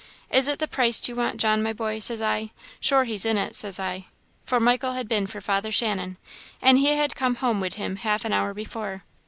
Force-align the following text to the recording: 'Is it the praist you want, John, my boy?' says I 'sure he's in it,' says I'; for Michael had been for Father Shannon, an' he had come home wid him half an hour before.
'Is 0.31 0.47
it 0.47 0.57
the 0.57 0.67
praist 0.67 1.07
you 1.07 1.15
want, 1.15 1.37
John, 1.37 1.61
my 1.61 1.73
boy?' 1.73 1.99
says 1.99 2.23
I 2.23 2.49
'sure 2.79 3.03
he's 3.03 3.23
in 3.23 3.37
it,' 3.37 3.53
says 3.53 3.79
I'; 3.79 4.07
for 4.43 4.59
Michael 4.59 4.93
had 4.93 5.07
been 5.07 5.27
for 5.27 5.41
Father 5.41 5.71
Shannon, 5.71 6.17
an' 6.59 6.77
he 6.77 6.95
had 6.95 7.13
come 7.13 7.35
home 7.35 7.61
wid 7.61 7.75
him 7.75 7.97
half 7.97 8.25
an 8.25 8.33
hour 8.33 8.55
before. 8.55 9.03